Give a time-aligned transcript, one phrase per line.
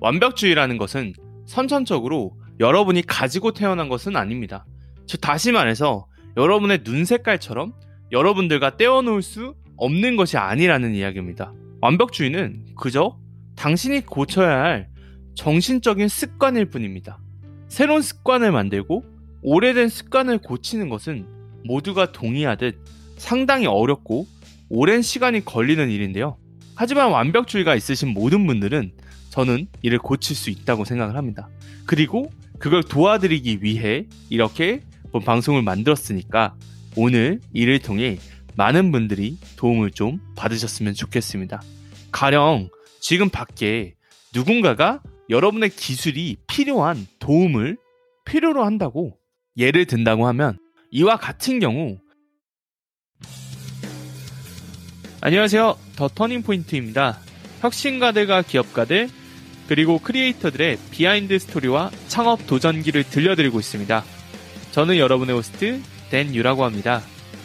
[0.00, 1.14] 완벽주의라는 것은
[1.46, 4.64] 선천적으로 여러분이 가지고 태어난 것은 아닙니다.
[5.06, 6.06] 즉, 다시 말해서
[6.36, 7.72] 여러분의 눈 색깔처럼
[8.12, 11.52] 여러분들과 떼어놓을 수 없는 것이 아니라는 이야기입니다.
[11.80, 13.18] 완벽주의는 그저
[13.56, 14.88] 당신이 고쳐야 할
[15.34, 17.18] 정신적인 습관일 뿐입니다.
[17.68, 19.04] 새로운 습관을 만들고
[19.42, 21.26] 오래된 습관을 고치는 것은
[21.64, 22.78] 모두가 동의하듯
[23.16, 24.26] 상당히 어렵고
[24.68, 26.36] 오랜 시간이 걸리는 일인데요.
[26.76, 28.92] 하지만 완벽주의가 있으신 모든 분들은
[29.34, 31.48] 저는 이를 고칠 수 있다고 생각을 합니다.
[31.86, 34.80] 그리고 그걸 도와드리기 위해 이렇게
[35.24, 36.54] 방송을 만들었으니까
[36.96, 38.18] 오늘 이를 통해
[38.54, 41.60] 많은 분들이 도움을 좀 받으셨으면 좋겠습니다.
[42.12, 42.68] 가령
[43.00, 43.94] 지금 밖에
[44.32, 47.76] 누군가가 여러분의 기술이 필요한 도움을
[48.24, 49.18] 필요로 한다고
[49.56, 50.58] 예를 든다고 하면
[50.92, 51.98] 이와 같은 경우
[55.22, 55.76] 안녕하세요.
[55.96, 57.18] The Turning Point입니다.
[57.62, 59.08] 혁신가들과 기업가들
[59.68, 64.04] 그리고 creator들의 behind story와 창업 도전기를 들려드리고 있습니다.
[64.72, 65.80] 저는 여러분의 호스트
[66.10, 67.00] 댄 유라고 합니다.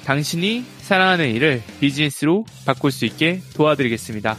[0.05, 4.37] 당신이 사랑하는 일을 비즈니스로 바꿀 수 있게 도와드리겠습니다.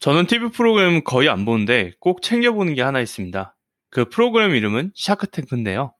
[0.00, 3.56] 저는 TV 프로그램 거의 안 보는데 꼭 챙겨보는 게 하나 있습니다.
[3.90, 5.92] 그 프로그램 이름은 샤크탱크인데요.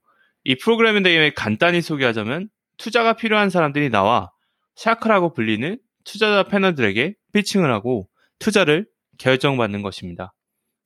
[0.44, 4.30] 이 프로그램에 대해 간단히 소개하자면 투자가 필요한 사람들이 나와
[4.76, 8.86] Shark라고 불리는 투자자 패널들에게 피칭을 하고 투자를
[9.18, 10.32] 결정받는 것입니다.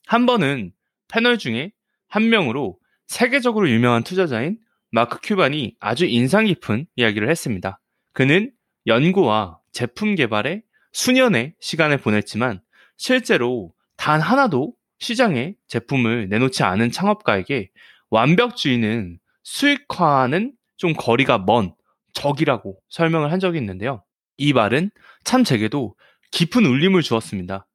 [0.06, 0.72] 한 번은
[1.06, 1.70] 패널 중에
[2.08, 4.58] 한 명으로 세계적으로 유명한 투자자인
[4.90, 7.80] 마크 큐반이 아주 인상 깊은 이야기를 했습니다.
[8.12, 8.50] 그는
[8.86, 10.62] 연구와 제품 개발에
[10.92, 12.60] 수년의 시간을 보냈지만
[12.96, 17.70] 실제로 단 하나도 시장에 제품을 내놓지 않은 창업가에게
[18.10, 21.74] 완벽주의는 수익화는 좀 거리가 먼
[22.12, 24.02] 적이라고 설명을 한 적이 있는데요.
[24.36, 24.90] 이 말은
[25.24, 25.94] 참 제게도
[26.30, 27.66] 깊은 울림을 주었습니다.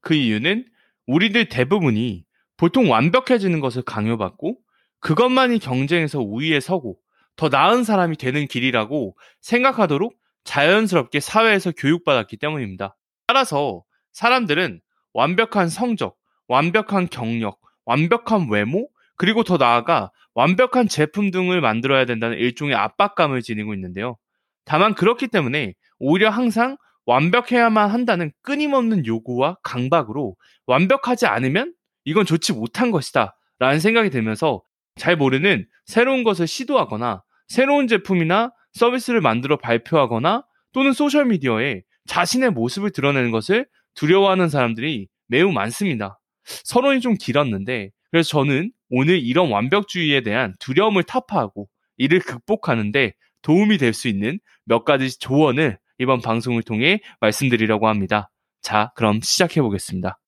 [0.00, 0.66] 그 이유는
[1.06, 2.24] 우리들 대부분이
[2.56, 4.58] 보통 완벽해지는 것을 강요받고
[5.00, 6.96] 그것만이 경쟁에서 우위에 서고
[7.36, 10.14] 더 나은 사람이 되는 길이라고 생각하도록
[10.44, 12.96] 자연스럽게 사회에서 교육받았기 때문입니다.
[13.26, 14.80] 따라서 사람들은
[15.12, 16.16] 완벽한 성적,
[16.48, 23.74] 완벽한 경력, 완벽한 외모, 그리고 더 나아가 완벽한 제품 등을 만들어야 된다는 일종의 압박감을 지니고
[23.74, 24.16] 있는데요.
[24.64, 25.74] 다만 그렇기 때문에
[26.04, 26.76] 오히려 항상
[27.06, 30.34] 완벽해야만 한다는 끊임없는 요구와 강박으로
[30.66, 31.74] 완벽하지 않으면
[32.04, 34.62] 이건 좋지 못한 것이다 라는 생각이 들면서
[34.96, 43.30] 잘 모르는 새로운 것을 시도하거나 새로운 제품이나 서비스를 만들어 발표하거나 또는 소셜미디어에 자신의 모습을 드러내는
[43.30, 46.18] 것을 두려워하는 사람들이 매우 많습니다.
[46.64, 53.12] 서론이 좀 길었는데 그래서 저는 오늘 이런 완벽주의에 대한 두려움을 타파하고 이를 극복하는데
[53.42, 58.30] 도움이 될 수 있는 몇 가지 조언을 이번 방송을 통해 말씀드리려고 합니다.
[58.60, 60.18] 자, 그럼 시작해 보겠습니다.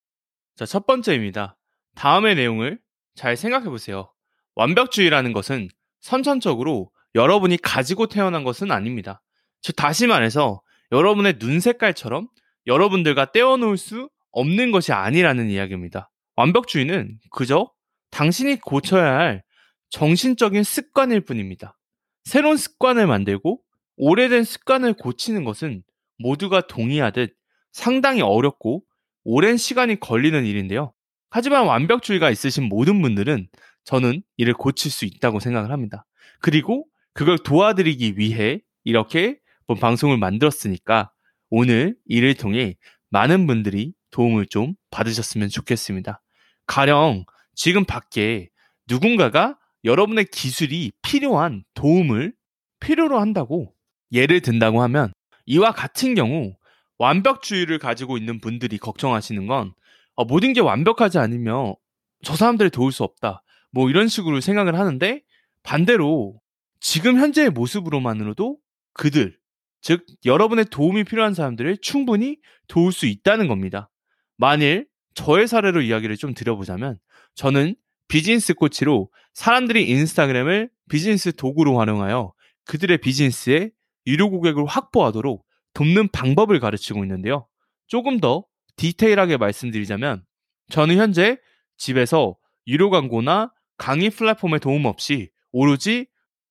[0.56, 1.56] 자, 첫 번째입니다.
[1.94, 2.78] 다음의 내용을
[3.14, 4.12] 잘 생각해 보세요.
[4.56, 5.68] 완벽주의라는 것은
[6.00, 9.22] 선천적으로 여러분이 가지고 태어난 것은 아닙니다.
[9.62, 10.60] 즉, 다시 말해서
[10.92, 12.28] 여러분의 눈 색깔처럼
[12.66, 16.10] 여러분들과 떼어놓을 수 없는 것이 아니라는 이야기입니다.
[16.36, 17.70] 완벽주의는 그저
[18.10, 19.42] 당신이 고쳐야 할
[19.90, 21.76] 정신적인 습관일 뿐입니다.
[22.24, 23.60] 새로운 습관을 만들고
[23.96, 25.82] 오래된 습관을 고치는 것은
[26.18, 27.34] 모두가 동의하듯
[27.72, 28.84] 상당히 어렵고
[29.24, 30.92] 오랜 시간이 걸리는 일인데요.
[31.30, 33.48] 하지만 완벽주의가 있으신 모든 분들은
[33.84, 36.06] 저는 이를 고칠 수 있다고 생각을 합니다.
[36.40, 39.38] 그리고 그걸 도와드리기 위해 이렇게
[39.80, 41.10] 방송을 만들었으니까
[41.50, 42.76] 오늘 이를 통해
[43.10, 46.20] 많은 분들이 도움을 좀 받으셨으면 좋겠습니다.
[46.66, 47.24] 가령
[47.54, 48.48] 지금 밖에
[48.88, 52.32] 누군가가 여러분의 기술이 필요한 도움을
[52.80, 53.74] 필요로 한다고
[54.12, 55.12] 예를 든다고 하면
[55.46, 56.54] 이와 같은 경우
[56.98, 59.72] 완벽주의를 가지고 있는 분들이 걱정하시는 건
[60.14, 61.74] 어, 모든 게 완벽하지 않으면
[62.22, 63.42] 저 사람들을 도울 수 없다.
[63.70, 65.22] 뭐 이런 식으로 생각을 하는데
[65.62, 66.40] 반대로
[66.80, 68.58] 지금 현재의 모습으로만으로도
[68.92, 69.36] 그들,
[69.80, 72.38] 즉 여러분의 도움이 필요한 사람들을 충분히
[72.68, 73.90] 도울 수 있다는 겁니다.
[74.36, 76.98] 만일 저의 사례로 이야기를 좀 드려보자면
[77.34, 77.74] 저는
[78.08, 82.32] 비즈니스 코치로 사람들이 인스타그램을 비즈니스 도구로 활용하여
[82.66, 83.70] 그들의 비즈니스에
[84.06, 87.46] 유료 고객을 확보하도록 돕는 방법을 가르치고 있는데요.
[87.86, 88.44] 조금 더
[88.76, 90.24] 디테일하게 말씀드리자면
[90.70, 91.38] 저는 현재
[91.76, 92.36] 집에서
[92.66, 96.06] 유료 광고나 강의 플랫폼의 도움 없이 오로지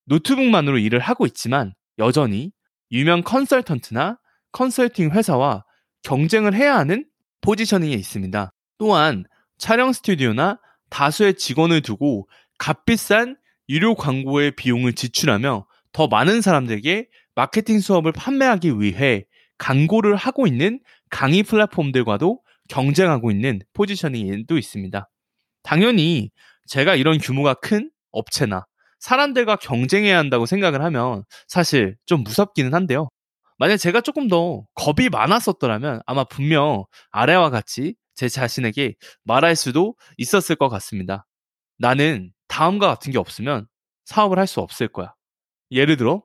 [0.05, 2.51] 노트북만으로 일을 하고 있지만 여전히
[2.91, 4.19] 유명 컨설턴트나
[4.51, 5.63] 컨설팅 회사와
[6.03, 7.05] 경쟁을 해야 하는
[7.42, 8.51] positioning에 있습니다.
[8.77, 9.25] 또한
[9.57, 10.59] 촬영 스튜디오나
[10.89, 12.27] 다수의 직원을 두고
[12.57, 13.38] 값비싼
[13.69, 19.25] 유료 광고의 비용을 지출하며 더 많은 사람들에게 마케팅 수업을 판매하기 위해
[19.57, 25.09] 광고를 하고 있는 강의 플랫폼들과도 경쟁하고 있는 포지셔닝도 있습니다.
[25.63, 26.31] 당연히
[26.68, 28.65] 제가 이런 규모가 큰 업체나
[29.00, 33.09] 사람들과 경쟁해야 한다고 생각을 하면 사실 좀 무섭기는 한데요.
[33.57, 40.56] 만약 제가 조금 더 겁이 많았었더라면 아마 분명 아래와 같이 제 자신에게 말할 수도 있었을
[40.56, 41.25] 것 같습니다.
[41.77, 43.68] 나는 다음과 같은 게 없으면
[44.06, 45.13] 사업을 할 수 없을 거야.
[45.71, 46.24] 예를 들어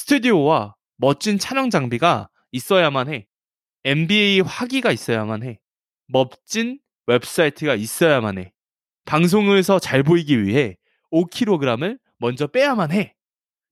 [0.00, 3.26] 스튜디오와 멋진 촬영 장비가 있어야만 해.
[3.84, 5.60] MBA 학위가 있어야만 해.
[6.06, 8.52] 멋진 웹사이트가 있어야만 해.
[9.04, 10.76] 방송에서 잘 보이기 위해
[11.12, 13.14] 5kg을 먼저 빼야만 해.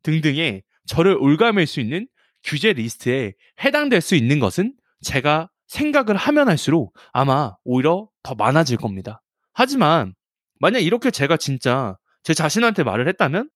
[0.03, 2.07] 등등의 저를 옭아맬 수 있는
[2.43, 3.33] 규제 리스트에
[3.65, 9.23] 해당될 수 있는 것은 제가 생각을 하면 할수록 아마 오히려 더 많아질 겁니다.
[9.55, 10.15] 하지만
[10.61, 13.49] 만약 이렇게 제가 진짜 제 자신한테 말을 했다면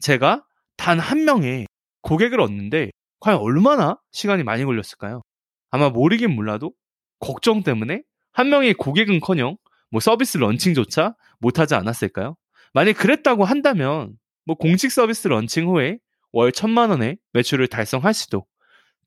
[0.00, 0.44] 제가
[0.76, 1.66] 단 한 명의
[2.04, 2.90] 고객을 얻는데
[3.20, 5.22] 과연 얼마나 시간이 많이 걸렸을까요?
[5.70, 6.72] 아마 모르긴 몰라도
[7.18, 8.02] 걱정 때문에
[8.32, 9.56] 한 명의 고객은커녕
[9.90, 12.36] 뭐 서비스 런칭조차 못하지 않았을까요?
[12.72, 14.12] 만약 그랬다고 한다면
[14.44, 15.98] 뭐 공식 서비스 런칭 후에
[16.32, 18.46] 월 천만 원의 매출을 달성할 수도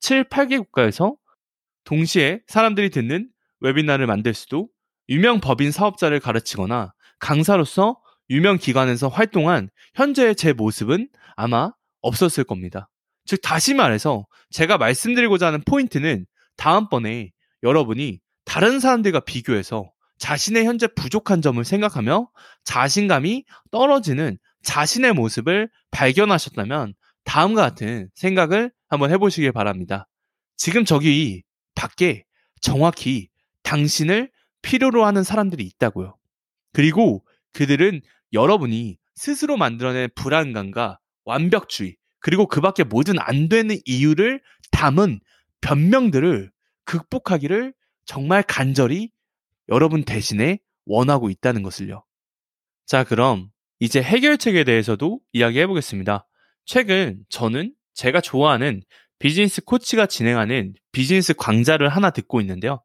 [0.00, 1.14] 7, 8개 국가에서
[1.84, 3.28] 동시에 사람들이 듣는
[3.60, 4.68] 웨비나를 만들 수도
[5.08, 8.00] 유명 법인 사업자를 가르치거나 강사로서
[8.30, 12.88] 유명 기관에서 활동한 현재의 제 모습은 아마 없었을 겁니다.
[13.24, 17.30] 즉, 다시 말해서 제가 말씀드리고자 하는 포인트는 다음번에
[17.62, 22.28] 여러분이 다른 사람들과 비교해서 자신의 현재 부족한 점을 생각하며
[22.64, 30.08] 자신감이 떨어지는 자신의 모습을 발견하셨다면 다음과 같은 생각을 한번 해보시길 바랍니다.
[30.56, 31.42] 지금 저기
[31.74, 32.24] 밖에
[32.60, 33.28] 정확히
[33.62, 34.30] 당신을
[34.62, 36.16] 필요로 하는 사람들이 있다고요.
[36.72, 38.00] 그리고 그들은
[38.32, 40.98] 여러분이 스스로 만들어낸 불안감과
[41.28, 44.40] 완벽주의, 그리고 그 밖에 모든 안 되는 이유를
[44.72, 45.20] 담은
[45.60, 46.50] 변명들을
[46.84, 47.74] 극복하기를
[48.06, 49.10] 정말 간절히
[49.68, 52.02] 여러분 대신에 원하고 있다는 것을요.
[52.86, 56.26] 자, 그럼 이제 해결책에 대해서도 이야기해 보겠습니다.
[56.64, 58.82] 최근 저는 제가 좋아하는
[59.18, 62.82] 비즈니스 코치가 진행하는 비즈니스 강좌를 하나 듣고 있는데요.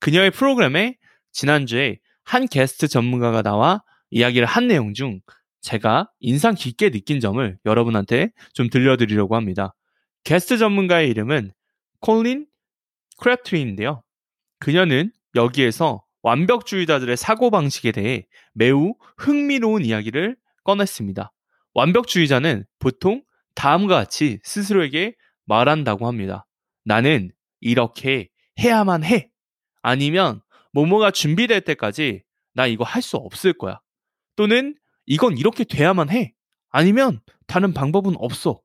[0.00, 0.98] 그녀의 프로그램에
[1.32, 5.20] 지난주에 한 게스트 전문가가 나와 이야기를 한 내용 중
[5.66, 9.74] 제가 인상 깊게 느낀 점을 여러분한테 좀 들려드리려고 합니다.
[10.22, 11.50] 게스트 전문가의 이름은
[12.00, 12.46] 콜린
[13.18, 14.02] 크랩트리인데요.
[14.60, 21.32] 그녀는 여기에서 완벽주의자들의 사고방식에 대해 매우 흥미로운 이야기를 꺼냈습니다.
[21.74, 23.24] 완벽주의자는 보통
[23.56, 25.16] 다음과 같이 스스로에게
[25.46, 26.46] 말한다고 합니다.
[26.84, 28.28] 나는 이렇게
[28.60, 29.30] 해야만 해.
[29.82, 30.40] 아니면
[30.72, 32.22] 뭐뭐가 준비될 때까지
[32.54, 33.80] 나 이거 할 수 없을 거야.
[34.36, 34.76] 또는
[35.06, 36.34] 이건 이렇게 돼야만 해.
[36.70, 38.60] 아니면 다른 방법은 없어.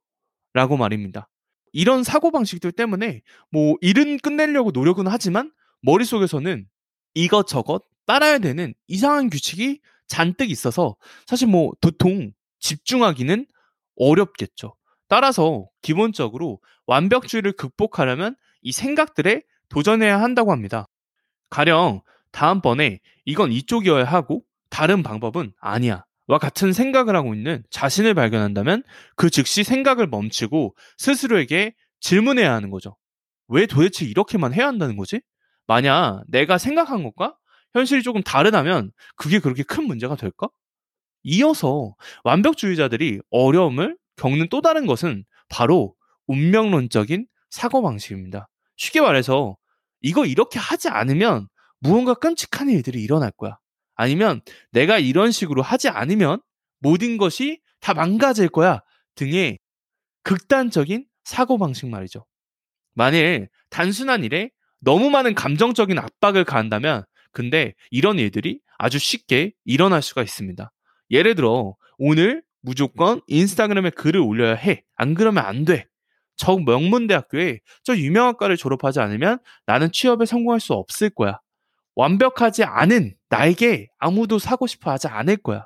[0.53, 1.29] 라고 말입니다.
[1.71, 5.51] 이런 사고방식들 때문에 뭐 일은 끝내려고 노력은 하지만
[5.81, 6.67] 머릿속에서는
[7.13, 13.47] 이것저것 따라야 되는 이상한 규칙이 잔뜩 있어서 사실 뭐 도통 집중하기는
[13.95, 14.75] 어렵겠죠.
[15.07, 20.87] 따라서 기본적으로 완벽주의를 극복하려면 이 생각들에 도전해야 한다고 합니다.
[21.49, 22.01] 가령
[22.31, 26.05] 다음번에 이건 이쪽이어야 하고 다른 방법은 아니야.
[26.31, 28.83] 와 같은 생각을 하고 있는 자신을 발견한다면
[29.17, 32.95] 그 즉시 생각을 멈추고 스스로에게 질문해야 하는 거죠.
[33.49, 35.19] 왜 도대체 이렇게만 해야 한다는 거지?
[35.67, 37.35] 만약 내가 생각한 것과
[37.73, 40.47] 현실이 조금 다르다면 그게 그렇게 큰 문제가 될까?
[41.23, 45.95] 이어서 완벽주의자들이 어려움을 겪는 또 다른 것은 바로
[46.27, 48.47] 운명론적인 사고방식입니다.
[48.77, 49.57] 쉽게 말해서
[49.99, 53.59] 이거 이렇게 하지 않으면 무언가 끔찍한 일들이 일어날 거야.
[53.95, 56.41] 아니면 내가 이런 식으로 하지 않으면
[56.79, 58.81] 모든 것이 다 망가질 거야
[59.15, 59.59] 등의
[60.23, 62.25] 극단적인 사고방식 말이죠.
[62.93, 70.21] 만일 단순한 일에 너무 많은 감정적인 압박을 가한다면 근데 이런 일들이 아주 쉽게 일어날 수가
[70.23, 70.71] 있습니다.
[71.11, 74.83] 예를 들어 오늘 무조건 인스타그램에 글을 올려야 해.
[74.95, 75.87] 안 그러면 안 돼.
[76.35, 81.39] 저 명문대학교에 저 유명학과를 졸업하지 않으면 나는 취업에 성공할 수 없을 거야.
[81.95, 85.65] 완벽하지 않은 나에게 아무도 사고 싶어 하지 않을 거야.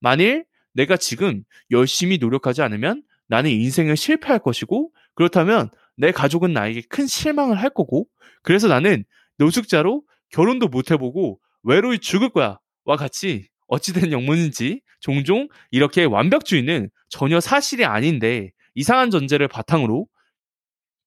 [0.00, 7.06] 만일 내가 지금 열심히 노력하지 않으면 나는 인생을 실패할 것이고 그렇다면 내 가족은 나에게 큰
[7.06, 8.06] 실망을 할 거고
[8.42, 9.04] 그래서 나는
[9.36, 12.58] 노숙자로 결혼도 못 해보고 외로이 죽을 거야.
[12.84, 20.08] 와 같이 어찌된 영문인지 종종 이렇게 완벽주의는 전혀 사실이 아닌데 이상한 전제를 바탕으로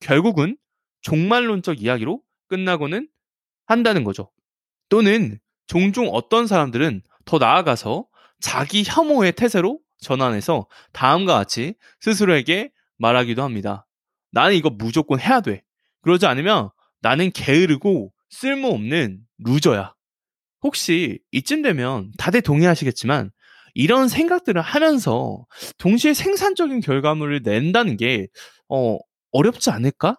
[0.02, 0.56] 결국은
[1.02, 3.10] 종말론적 이야기로 끝나고는
[3.66, 4.32] 한다는 거죠.
[4.90, 8.06] 또는 종종 어떤 사람들은 더 나아가서
[8.40, 13.88] 자기 혐오의 태세로 전환해서 다음과 같이 스스로에게 말하기도 합니다.
[14.32, 15.64] 나는 이거 무조건 해야 돼.
[16.02, 16.70] 그러지 않으면
[17.02, 19.94] 나는 게으르고 쓸모없는 루저야.
[20.62, 23.32] 혹시 이쯤 되면 다들 동의하시겠지만
[23.74, 25.46] 이런 생각들을 하면서
[25.78, 28.28] 동시에 생산적인 결과물을 낸다는 게
[28.70, 28.98] 어,
[29.32, 30.18] 어렵지 않을까?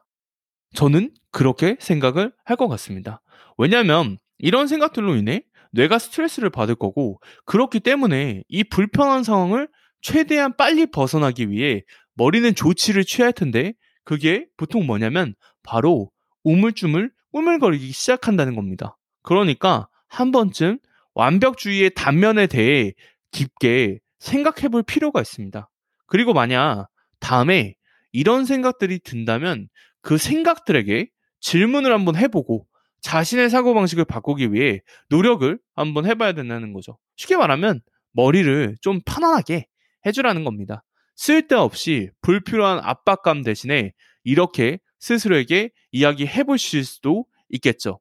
[0.75, 3.23] 저는 그렇게 생각을 할 것 같습니다.
[3.59, 9.69] 왜냐하면 이런 생각들로 인해 뇌가 스트레스를 받을 거고 그렇기 때문에 이 불편한 상황을
[10.01, 11.83] 최대한 빨리 벗어나기 위해
[12.15, 13.75] 머리는 조치를 취할 텐데
[14.05, 16.11] 그게 보통 뭐냐면 바로
[16.45, 18.97] 우물쭈물 꾸물거리기 시작한다는 겁니다.
[19.23, 20.79] 그러니까 한 번쯤
[21.15, 22.93] 완벽주의의 단면에 대해
[23.33, 25.69] 깊게 생각해 볼 필요가 있습니다.
[26.07, 26.89] 그리고 만약
[27.21, 27.75] 다음에
[28.13, 29.69] 이런 생각들이 든다면
[30.01, 31.09] 그 생각들에게
[31.41, 32.67] 질문을 한번 해보고
[33.07, 36.99] 자신의 사고방식을 바꾸기 위해 노력을 한번 해봐야 된다는 거죠.
[37.15, 39.69] 쉽게 말하면 머리를 좀 편안하게
[40.05, 40.83] 해주라는 겁니다.
[41.15, 43.93] 쓸데없이 불필요한 압박감 대신에
[44.25, 48.01] 이렇게 스스로에게 이야기해 보실 수도 있겠죠.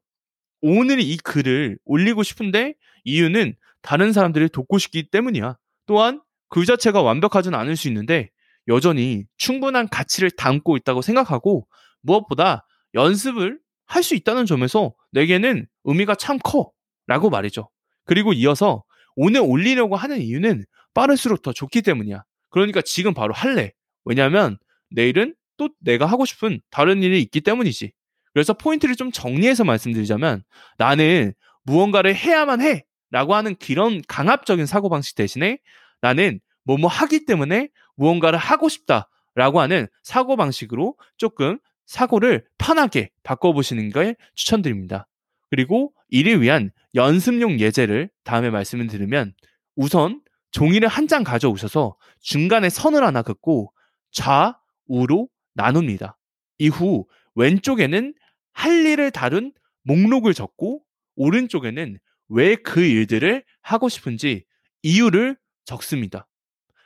[0.60, 5.56] 오늘 이 글을 올리고 싶은데 이유는 다른 사람들을 돕고 싶기 때문이야.
[5.86, 8.30] 또한 그 자체가 완벽하지는 않을 수 있는데
[8.66, 11.68] 여전히 충분한 가치를 담고 있다고 생각하고
[12.00, 16.70] 무엇보다 연습을 할 수 있다는 점에서 내게는 의미가 참 커.
[17.06, 17.70] 라고 말이죠.
[18.04, 18.82] 그리고 이어서
[19.14, 22.24] 오늘 올리려고 하는 이유는 빠를수록 더 좋기 때문이야.
[22.50, 23.72] 그러니까 지금 바로 할래.
[24.04, 24.58] 왜냐면
[24.90, 27.92] 내일은 또 내가 하고 싶은 다른 일이 있기 때문이지.
[28.34, 30.42] 그래서 포인트를 좀 정리해서 말씀드리자면
[30.78, 32.84] 나는 무언가를 해야만 해.
[33.10, 35.58] 라고 하는 그런 강압적인 사고방식 대신에
[36.00, 39.08] 나는 뭐뭐 하기 때문에 무언가를 하고 싶다.
[39.36, 45.06] 라고 하는 사고방식으로 조금 사고를 편하게 바꿔보시는 걸 추천드립니다.
[45.50, 49.34] 그리고 이를 위한 연습용 예제를 다음에 말씀을 드리면
[49.76, 53.72] 우선 종이를 한 장 가져오셔서 중간에 선을 하나 긋고
[54.10, 56.18] 좌우로 나눕니다.
[56.58, 58.14] 이후 왼쪽에는
[58.52, 59.52] 할 일을 다룬
[59.82, 60.82] 목록을 적고
[61.16, 64.44] 오른쪽에는 왜 그 일들을 하고 싶은지
[64.82, 66.26] 이유를 적습니다.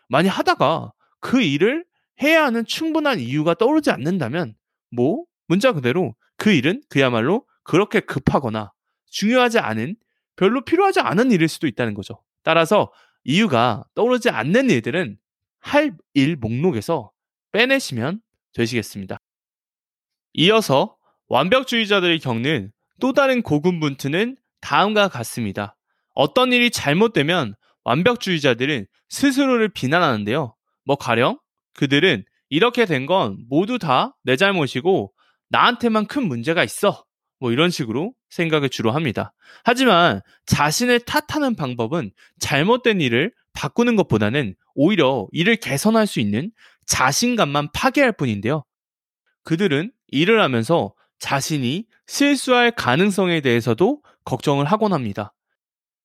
[0.09, 1.85] 만약 하다가 그 일을
[2.23, 4.55] 해야 하는 충분한 이유가 떠오르지 않는다면
[4.91, 8.73] 뭐 문자 그대로 그 일은 그야말로 그렇게 급하거나
[9.11, 9.97] 중요하지 않은
[10.37, 12.23] 별로 필요하지 않은 일일 수도 있다는 거죠.
[12.43, 12.93] 따라서
[13.25, 15.19] 이유가 떠오르지 않는 일들은
[15.61, 17.11] 할 일 목록에서
[17.53, 18.21] 빼내시면
[18.55, 19.19] 되시겠습니다.
[20.33, 20.97] 이어서
[21.29, 25.77] 완벽주의자들이 겪는 또 다른 고군분투는 다음과 같습니다.
[26.15, 27.55] 어떤 일이 잘못되면
[27.85, 30.55] 완벽주의자들은 스스로를 비난하는데요.
[30.85, 31.39] 뭐 가령
[31.75, 35.13] 그들은 이렇게 된 건 모두 다 내 잘못이고
[35.49, 37.05] 나한테만 큰 문제가 있어.
[37.41, 39.33] 뭐 이런 식으로 생각을 주로 합니다.
[39.65, 46.53] 하지만 자신을 탓하는 방법은 잘못된 일을 바꾸는 것보다는 오히려 이를 개선할 수 있는
[46.87, 48.65] 자신감만 파괴할 뿐인데요.
[49.45, 55.33] 그들은 일을 하면서 자신이 실수할 가능성에 대해서도 걱정을 하곤 합니다.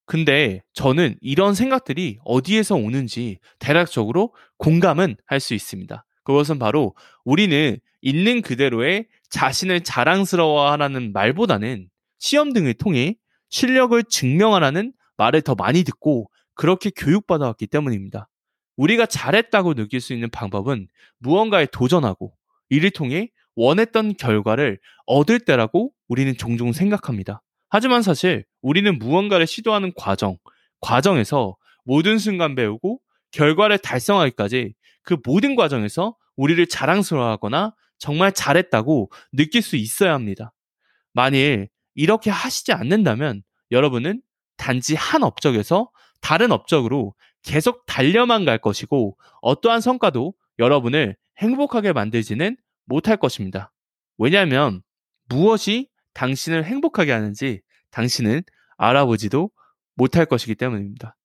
[0.05, 6.05] 근데 저는 이런 생각들이 어디에서 오는지 대략적으로 공감은 할 수 있습니다.
[6.25, 11.89] 그것은 바로 우리는 있는 그대로의 자신을 자랑스러워하라는 말보다는
[12.19, 13.15] 시험 등을 통해
[13.49, 18.27] 실력을 증명하라는 말을 더 많이 듣고 그렇게 교육받아왔기 때문입니다.
[18.75, 20.87] 우리가 잘했다고 느낄 수 있는 방법은
[21.19, 22.33] 무언가에 도전하고
[22.69, 27.41] 이를 통해 원했던 결과를 얻을 때라고 우리는 종종 생각합니다.
[27.69, 30.37] 하지만 사실 우리는 무언가를 시도하는 과정,
[30.81, 32.99] 과정에서 모든 순간 배우고
[33.31, 34.73] 결과를 달성하기까지
[35.05, 40.53] 그 모든 과정에서 우리를 자랑스러워하거나 정말 잘했다고 느낄 수 있어야 합니다.
[41.13, 44.21] 만일 이렇게 하시지 않는다면 여러분은
[44.57, 45.89] 단지 한 업적에서
[46.21, 53.71] 다른 업적으로 계속 달려만 갈 것이고 어떠한 성과도 여러분을 행복하게 만들지는 못할 것입니다.
[54.17, 54.81] 왜냐하면
[55.29, 58.43] 무엇이 당신을 행복하게 하는지 당신은
[58.77, 59.51] 알아보지도
[59.95, 61.15] 못할 것이기 때문입니다.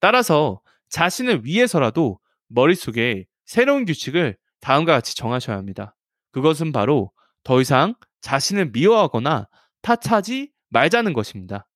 [0.00, 2.18] 따라서 자신을 위해서라도
[2.48, 5.96] 머릿속에 새로운 규칙을 다음과 같이 정하셔야 합니다.
[6.32, 7.12] 그것은 바로
[7.44, 9.48] 더 이상 자신을 미워하거나
[9.82, 11.68] 탓하지 말자는 것입니다.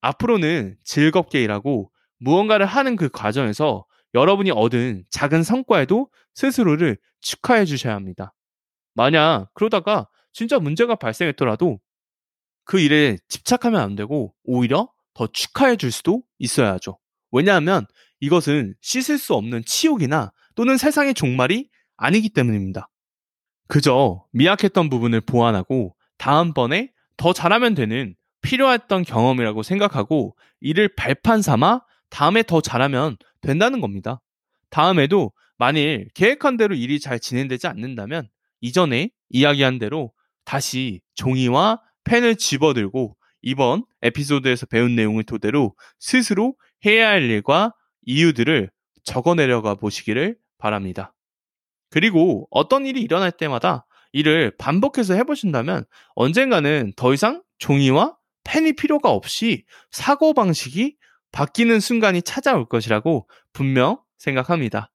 [0.00, 3.84] 앞으로는 즐겁게 일하고 무언가를 하는 그 과정에서
[4.14, 8.32] 여러분이 얻은 작은 성과에도 스스로를 축하해 주셔야 합니다.
[8.94, 11.80] 만약 그러다가 진짜 문제가 발생했더라도
[12.64, 16.98] 그 일에 집착하면 안 되고 오히려 더 축하해 줄 수도 있어야죠.
[17.30, 17.86] 왜냐하면
[18.20, 22.88] 이것은 씻을 수 없는 치욕이나 또는 세상의 종말이 아니기 때문입니다.
[23.68, 31.80] 그저 미약했던 부분을 보완하고 다음번에 더 잘하면 되는 필요했던 경험이라고 생각하고 이를 발판 삼아
[32.10, 34.20] 다음에 더 잘하면 된다는 겁니다.
[34.70, 38.28] 다음에도 만일 계획한 대로 일이 잘 진행되지 않는다면
[38.60, 40.12] 이전에 이야기한 대로
[40.44, 46.54] 다시 종이와 펜을 집어들고 이번 에피소드에서 배운 내용을 토대로 스스로
[46.84, 47.72] 해야 할 일과
[48.06, 48.70] 이유들을
[49.04, 51.12] 적어 내려가 보시기를 바랍니다.
[51.90, 55.84] 그리고 어떤 일이 일어날 때마다 이를 반복해서 해보신다면
[56.14, 60.96] 언젠가는 더 이상 종이와 펜이 필요가 없이 사고방식이
[61.32, 64.90] 바뀌는 순간이 찾아올 것이라고 분명 생각합니다.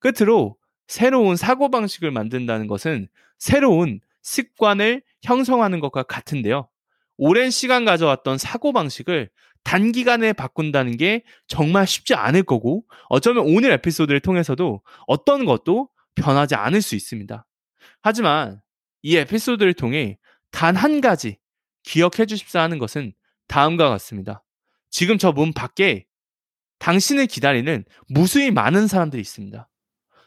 [0.00, 0.56] 끝으로
[0.86, 6.68] 새로운 사고방식을 만든다는 것은 새로운 습관을 형성하는 것과 같은데요.
[7.16, 9.30] 오랜 시간 가져왔던 사고방식을
[9.62, 16.82] 단기간에 바꾼다는 게 정말 쉽지 않을 거고 어쩌면 오늘 에피소드를 통해서도 어떤 것도 변하지 않을
[16.82, 17.46] 수 있습니다.
[18.02, 18.60] 하지만
[19.02, 20.18] 이 에피소드를 통해
[20.50, 21.38] 단 한 가지
[21.82, 23.12] 기억해 주십사 하는 것은
[23.48, 24.42] 다음과 같습니다.
[24.90, 26.06] 지금 저 문 밖에
[26.78, 29.68] 당신을 기다리는 무수히 많은 사람들이 있습니다.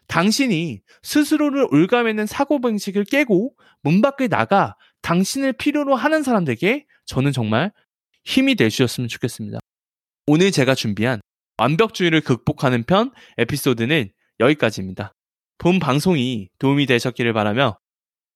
[0.08, 7.72] 당신이 스스로를 올가매는 사고방식을 깨고 문 밖에 나가 당신을 필요로 하는 사람들에게 저는 정말
[8.25, 9.60] 힘이 되주셨으면 좋겠습니다.
[10.27, 11.22] 오늘 제가 준비한
[11.58, 15.13] 완벽주의를 극복하는 편 에피소드는 여기까지입니다.
[15.58, 17.77] 본 방송이 도움이 되셨기를 바라며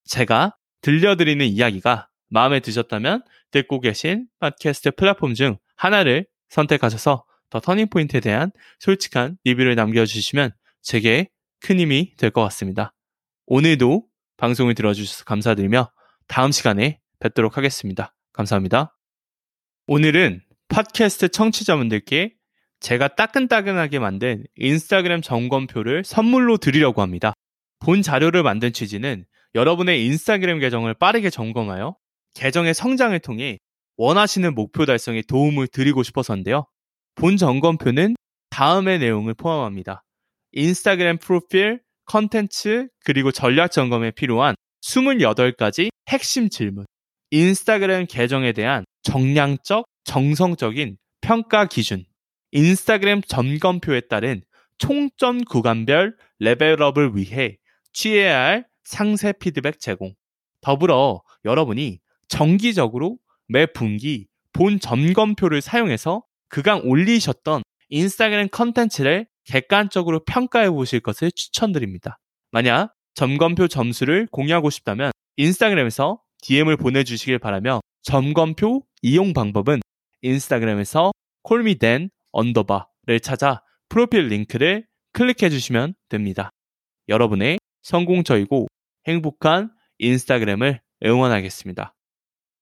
[0.06, 8.51] 제가 들려드리는 이야기가 마음에 드셨다면 듣고 계신 팟캐스트 플랫폼 중 하나를 선택하셔서 더 터닝포인트에 대한
[8.80, 10.51] 솔직한 리뷰를 남겨주시면
[10.82, 11.27] 제게
[11.60, 12.94] 큰 힘이 될 것 같습니다.
[13.46, 14.06] 오늘도
[14.38, 15.91] 방송을 들어주셔서 감사드리며
[16.32, 18.16] 다음 시간에 뵙도록 하겠습니다.
[18.32, 18.98] 감사합니다.
[19.88, 22.36] 오늘은 팟캐스트 청취자분들께
[22.80, 27.34] 제가 따끈따끈하게 만든 인스타그램 점검표를 선물로 드리려고 합니다.
[27.80, 31.98] 본 자료를 만든 취지는 여러분의 인스타그램 계정을 빠르게 점검하여
[32.34, 33.60] 계정의 성장을 통해
[33.98, 36.66] 원하시는 목표 달성에 도움을 드리고 싶어서인데요.
[37.16, 38.16] 본 점검표는
[38.52, 40.06] 다음의 내용을 포함합니다.
[40.54, 46.86] 인스타그램 프로필, 컨텐츠, 그리고 전략 점검에 필요한 28가지 핵심 질문.
[47.32, 52.04] 인스타그램 계정에 대한 정량적, 정성적인 평가 기준.
[52.52, 54.41] 인스타그램 점검표에 따른
[54.78, 57.58] 총점 구간별 레벨업을 위해
[57.94, 60.13] 취해야 할 상세 피드백 제공.
[60.60, 63.17] 더불어 여러분이 정기적으로
[63.48, 72.20] 매 분기 본 점검표를 사용해서 그간 올리셨던 인스타그램 컨텐츠를 객관적으로 평가해 보실 것을 추천드립니다.
[72.52, 79.82] 만약 점검표 점수를 공유하고 싶다면 인스타그램에서 DM을 보내주시길 바라며 점검표 이용 방법은
[80.21, 81.12] 인스타그램에서
[81.43, 86.52] 콜미댄 언더바를 찾아 프로필 링크를 클릭해 주시면 됩니다.
[87.10, 88.67] 여러분의 성공적이고
[89.08, 91.95] 행복한 인스타그램을 응원하겠습니다.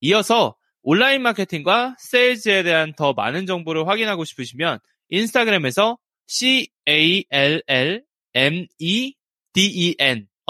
[0.02, 6.70] 이어서 온라인 마케팅과 세일즈에 대한 더 많은 정보를 확인하고 싶으시면 인스타그램에서 C-A-L-L-M-E-D-E-N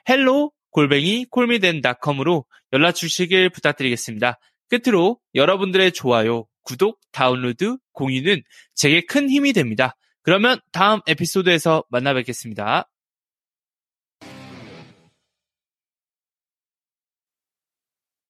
[0.10, 4.39] hello 골뱅이 콜미덴닷컴으로 연락 주시길 부탁드리겠습니다.
[4.69, 8.43] 끝으로 여러분들의 좋아요, 구독, 다운로드, 공유는
[8.75, 9.95] 제게 큰 힘이 됩니다.
[10.21, 12.88] 그러면 다음 에피소드에서 만나 뵙겠습니다.